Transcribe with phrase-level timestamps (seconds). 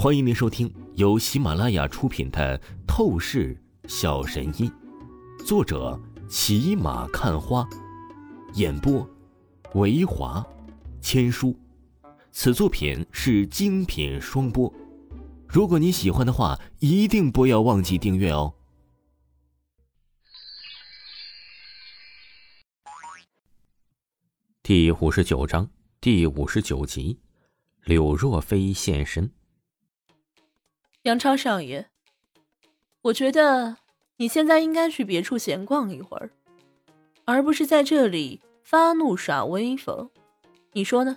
[0.00, 2.56] 欢迎您收听由喜马拉雅出品的
[2.86, 4.70] 《透视小神医》，
[5.44, 7.68] 作者骑马看花，
[8.54, 9.04] 演播
[9.74, 10.46] 维华
[11.00, 11.52] 千书。
[12.30, 14.72] 此作品是精品双播。
[15.48, 18.54] 如果你喜欢的话，一定不要忘记订阅哦。
[24.62, 25.68] 第五十九章
[26.00, 27.18] 第五十九集，
[27.82, 29.28] 柳若飞现身。
[31.08, 31.86] 杨超少爷，
[33.00, 33.78] 我觉得
[34.18, 36.28] 你现在应该去别处闲逛一会儿，
[37.24, 40.10] 而不是在这里发怒耍威风。
[40.74, 41.16] 你说呢？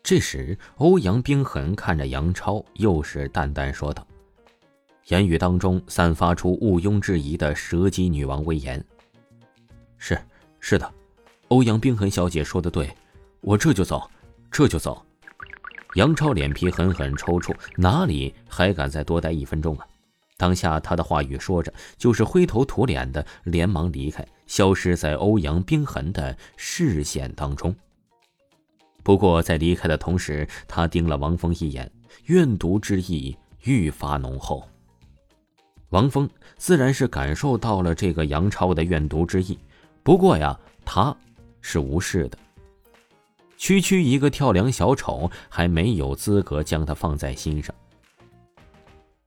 [0.00, 4.06] 这时，欧阳冰痕看着杨超，又是淡淡说道，
[5.08, 8.82] 言语当中散发出毋庸置疑的蛇姬女王威严。
[9.96, 10.16] 是，
[10.60, 10.88] 是的，
[11.48, 12.94] 欧阳冰痕小姐说的对，
[13.40, 14.08] 我这就走，
[14.52, 15.04] 这就走。
[15.94, 19.86] 杨超脸皮狠狠抽搐，哪里还敢再多待一分钟啊？
[20.36, 27.74] 当下他的话语说着，就是灰头土脸的，连忙离开，消失在欧阳冰痕的视线当中。
[29.02, 31.90] 不过在离开的同时，他盯了王峰一眼，
[32.26, 34.62] 怨毒之意愈发浓厚。
[35.88, 39.58] 王峰自然是感受到了这个杨超的怨毒之意，
[40.02, 41.16] 不过呀，他
[41.62, 42.38] 是无视的。
[43.58, 47.74] 区区一个跳梁小丑，还没有资格将他放在心上。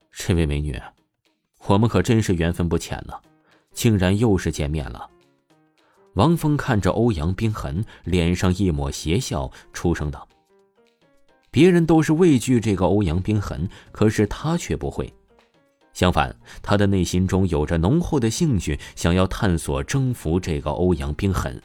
[0.10, 0.82] 这位美女，
[1.68, 3.14] 我们可真是缘分不浅呢，
[3.74, 5.08] 竟然又是见面了。
[6.14, 10.26] 王峰看着欧阳冰痕，脸上一抹邪笑，出声道
[11.52, 15.14] ：“别人都是畏惧这个欧阳冰痕，可是他却不会。
[15.92, 21.62] 相反，他的内心中有着浓厚的兴趣，想要探索、征服这个欧阳冰痕。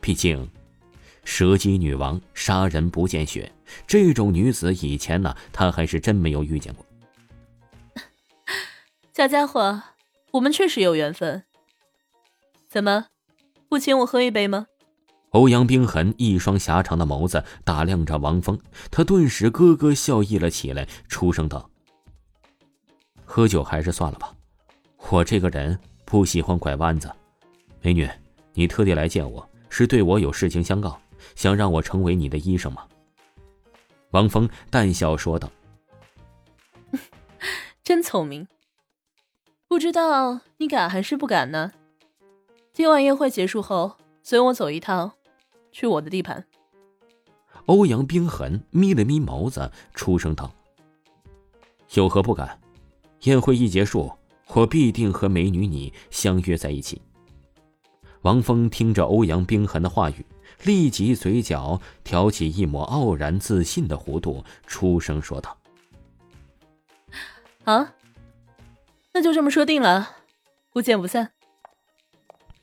[0.00, 0.50] 毕竟……”
[1.24, 3.50] 蛇姬女王杀人不见血，
[3.86, 6.86] 这种女子以前呢，他还是真没有遇见过。
[9.12, 9.82] 小家伙，
[10.32, 11.44] 我们确实有缘分。
[12.68, 13.06] 怎么，
[13.68, 14.66] 不请我喝一杯吗？
[15.30, 18.58] 欧阳冰痕一双狭长的眸子打量着王峰，
[18.90, 21.68] 他顿时咯咯笑意了起来，出声道
[23.24, 24.32] ：“喝酒还是算了吧，
[25.10, 27.10] 我这个人不喜欢拐弯子。
[27.80, 28.08] 美女，
[28.52, 30.96] 你特地来见我是对我有事情相告。”
[31.34, 32.86] 想让我成为你的医生吗？
[34.10, 35.50] 王峰淡笑说道
[37.82, 38.46] ：“真聪明，
[39.66, 41.72] 不知道你敢还是不敢呢？
[42.72, 45.12] 今晚宴会结束后，随我走一趟，
[45.72, 46.46] 去我的地盘。”
[47.66, 50.52] 欧阳冰痕眯了眯眸子，出声道
[51.94, 52.60] ：“有何不敢？
[53.22, 54.12] 宴会一结束，
[54.48, 57.00] 我必定和美女你相约在一起。”
[58.22, 60.24] 王峰听着欧阳冰痕的话语。
[60.64, 65.56] 立即嘴角挑起一抹傲然自信的弧度，出声说道
[67.64, 67.94] ：“啊，
[69.12, 70.16] 那就这么说定了，
[70.72, 71.30] 不见不散。”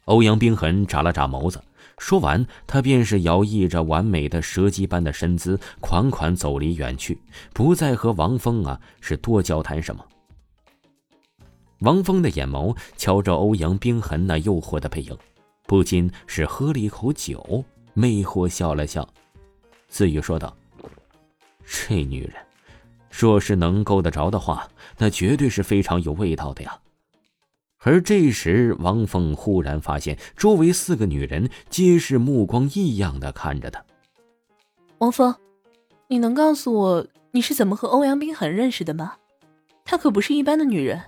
[0.06, 1.64] 欧阳冰痕眨了眨眸子，
[2.00, 7.22] 说完，他便是摇曳着完美的蛇姬般的身姿，款款走离远去，
[7.54, 10.04] 不再和王峰啊是多交谈什么。
[11.82, 15.16] 王峰的眼眸瞧着欧阳冰痕那诱惑的背影，
[15.68, 17.64] 不禁是喝了一口酒。
[17.94, 19.08] 魅惑笑了笑，
[19.88, 20.56] 自语说道
[21.66, 22.36] ：“这女人，
[23.10, 26.80] 若是能够得着的话，那绝对是非常有味道的呀。”
[27.84, 33.84] 而这时，王凤忽然发现周围四个女人皆是目光异样的看着他。
[35.00, 35.36] 王峰，
[36.08, 39.16] 你能告诉我你是怎么和欧阳冰痕认识的吗？
[39.84, 41.02] 她可不是一般的女人。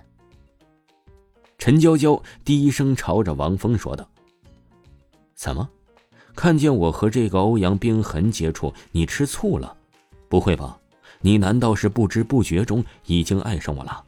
[1.58, 4.10] 陈娇娇低声朝着王峰说道
[5.36, 5.70] ：“怎么？”
[6.34, 9.76] 看见我和这个欧阳冰痕接触，你吃醋了？
[10.28, 10.78] 不会吧？
[11.20, 14.04] 你难道是不知不觉中已经爱上我了？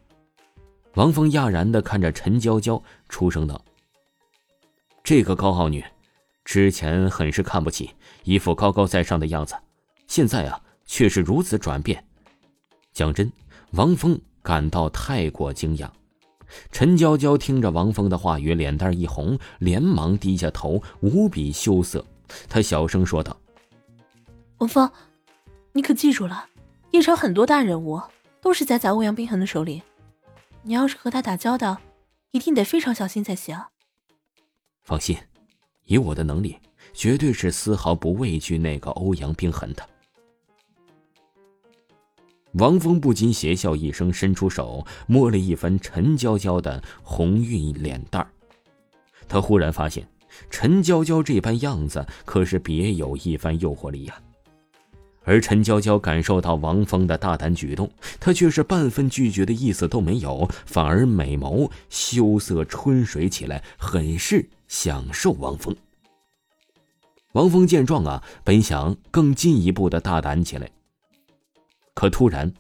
[0.95, 3.63] 王峰讶然的看着陈娇娇，出声道
[5.05, 5.85] ：“这个高傲女，
[6.45, 7.91] 之前很是看不起，
[8.25, 9.55] 一副高高在上的样子，
[10.07, 12.05] 现在啊，却是如此转变。”
[12.93, 13.31] 讲真，
[13.73, 15.89] 王峰感到太过惊讶。
[16.71, 22.05] 陈娇娇听着王峰的话语，脸蛋一红，连忙低下头，无比羞涩。
[22.49, 23.37] 他小声说道
[24.59, 24.91] ：“王峰，
[25.73, 26.49] 你可记住了，
[26.91, 28.01] 叶城很多大人物
[28.41, 29.83] 都是栽在欧阳冰痕的手里，
[30.63, 31.79] 你要是和他打交道，
[32.31, 33.61] 一定得非常小心才行。”
[34.83, 35.17] 放心，
[35.85, 36.59] 以我的能力，
[36.93, 39.89] 绝对是丝毫不畏惧那个欧阳冰痕的。
[42.55, 48.31] 王峰不禁邪笑一声，伸出手摸了一番陈娇娇的红晕脸蛋儿，
[49.29, 50.09] 他忽然发现。
[50.51, 54.15] 陈娇娇这般样子，可是别有一番诱惑力呀。
[55.25, 57.91] 而陈娇娇感受到王峰的大胆举动，
[58.21, 65.75] 她却是半分拒绝的意思都没有，反而美眸羞涩春水起来，很是享受王峰。
[67.33, 70.71] 王峰见状啊，本想更进一步的大胆起来，
[71.93, 72.53] 可突然，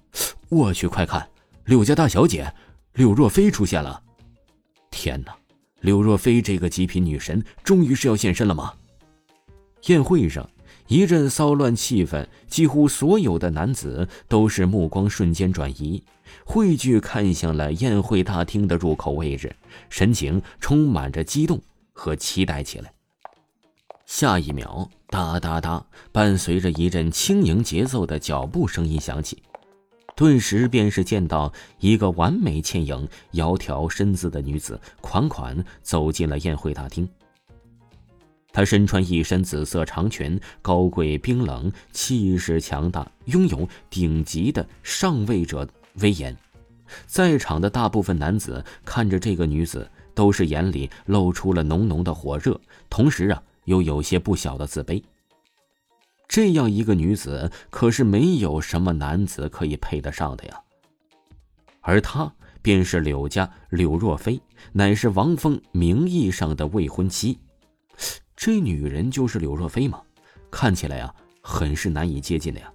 [0.49, 1.29] 我去，快看，
[1.67, 2.53] 柳家大小姐
[2.95, 4.03] 柳若飞出现了！
[4.91, 5.37] 天哪，
[5.81, 8.73] 柳若飞这个极品女神，终于是要现身了吗？
[9.87, 10.49] 宴会上
[10.89, 16.03] 一阵骚乱气氛，几乎所有的男子都是目光瞬间转移，
[16.45, 19.55] 汇聚看向了宴会大厅的入口位置，
[19.89, 21.61] 神情充满着激动
[21.93, 22.93] 和期待起来。
[24.07, 29.43] 下一秒，哒哒哒，伴随着一阵轻盈节奏的脚步声音响起，
[30.17, 37.09] 顿时便是见到一个完美倩影、窈窕身姿的女子款款走进了宴会大厅。
[38.51, 45.69] 她身穿一身紫色长裙，高贵冰冷，气势强大，拥有顶级的上位者
[46.01, 46.35] 威严。
[47.07, 52.59] 在场的大部分男子看着这个女子，都是眼里露出了浓浓的火热，
[52.89, 53.43] 同时啊。
[53.67, 55.03] 又有些不小的自卑。
[56.29, 60.61] 这样一个女子，可是没有什么男子可以配得上的呀。
[61.81, 64.41] 而她便是柳家柳若飞，
[64.73, 67.39] 乃是王峰名义上的未婚妻。
[68.35, 70.03] 这女人就是柳若飞吗？
[70.51, 72.71] 看起来啊，很是难以接近的呀。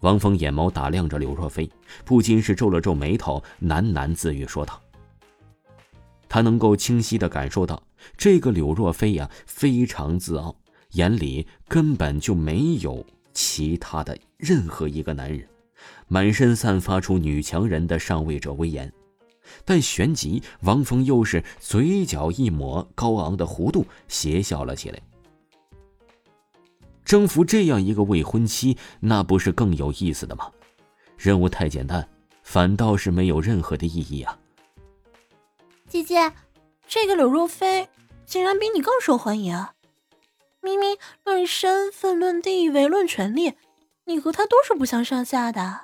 [0.00, 1.70] 王峰眼眸打量着柳若飞，
[2.04, 4.80] 不禁是皱了皱眉头，喃喃自语说道
[6.28, 7.82] ：“他能够清晰的感受到。”
[8.16, 10.54] 这个柳若飞呀，非常自傲，
[10.96, 15.46] 眼里根本就没有其他的任何一个男人，
[16.08, 18.90] 满身散发出女强人的上位者威严。
[19.64, 25.00] 但旋即，王峰又是嘴角一抹高昂的弧度，邪笑了起来。
[27.04, 30.50] 征服这样一个未婚妻，那不是更有意思的吗？
[31.16, 32.08] 任务太简单，
[32.42, 34.38] 反倒是没有任何的意义啊！
[35.86, 36.32] 姐姐。
[36.88, 37.88] 这个柳若飞
[38.26, 39.66] 竟然比你更受欢迎，
[40.66, 43.52] 明明论身份、论地位、论权力，
[44.06, 45.82] 你和他都是不相上下的。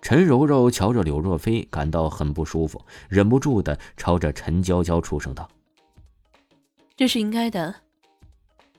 [0.00, 2.80] 陈柔柔瞧着柳若飞，感到很不舒服，
[3.10, 5.46] 忍不住的朝着陈娇娇出声道
[6.96, 7.74] ：“这是应该的，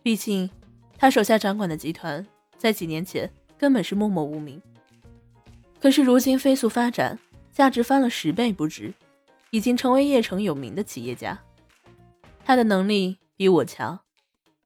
[0.01, 0.49] 毕竟
[0.97, 2.25] 他手下掌管的集团
[2.57, 4.59] 在几年前根本是默默无名，
[5.79, 7.19] 可是如今飞速发展，
[7.53, 8.91] 价值翻了十倍不止。”
[9.51, 11.39] 已经成为叶城有名的企业家，
[12.43, 13.97] 他的能力比我强，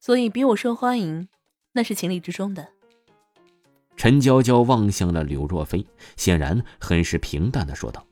[0.01, 1.30] 所以比我受欢迎，
[1.74, 2.68] 那是情理之中的。
[3.95, 5.86] 陈娇娇望向了柳若飞，
[6.18, 8.03] 显然很是平淡的说道：“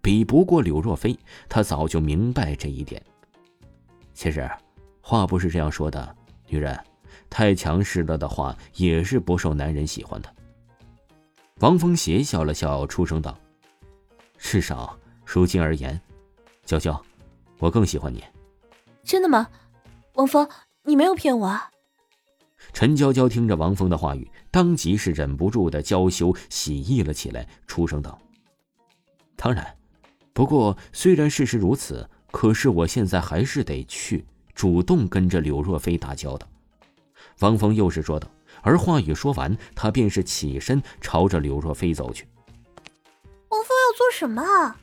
[0.00, 1.18] 比不过柳若飞，
[1.48, 3.02] 她早就明白这一点。
[4.12, 4.48] 其实，
[5.00, 6.78] 话不是这样说的，女人
[7.28, 10.32] 太强势了的话，也是不受男人喜欢的。”
[11.58, 13.36] 王峰邪笑了笑，出声道
[14.38, 16.00] ：“至少。”如今而言，
[16.64, 17.02] 娇娇，
[17.58, 18.22] 我更喜欢你。
[19.02, 19.48] 真的吗？
[20.12, 20.48] 王峰，
[20.84, 21.70] 你没有骗我啊？
[22.72, 28.18] 陈娇娇听着王峰的话语，当即是忍不住的娇羞喜意了起来，出声道
[29.36, 29.76] ：“当然，
[30.32, 36.46] 不过虽然事实如此，可是我现在还是得去主动跟着柳若飞打交道。”
[37.40, 38.28] 王峰又是说道，
[38.62, 42.26] 而话语说完，他便是起身朝着柳若飞走去。
[43.48, 44.76] 王峰要做什么？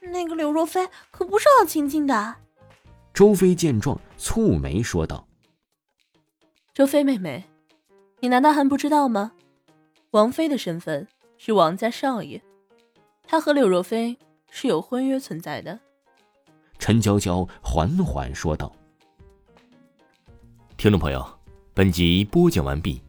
[0.00, 2.36] 那个柳若飞可不是好亲近的。
[3.12, 5.26] 周飞见状，蹙眉说道
[6.80, 7.44] ：“若飞妹妹，
[8.20, 9.32] 你难道还不知道吗？
[10.12, 11.06] 王妃的身份
[11.36, 12.40] 是王家少爷，
[13.22, 14.16] 他和柳若飞
[14.48, 15.78] 是有婚约存在的。”
[16.80, 18.74] 陈娇娇缓缓说道
[20.78, 21.22] ：“听众朋友，
[21.74, 23.02] 本集播讲完毕，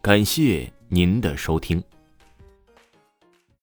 [0.00, 1.84] 感谢您的收听。”